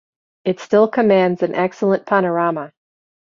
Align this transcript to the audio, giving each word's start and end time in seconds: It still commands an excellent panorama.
It 0.45 0.59
still 0.59 0.87
commands 0.87 1.43
an 1.43 1.53
excellent 1.53 2.07
panorama. 2.07 2.73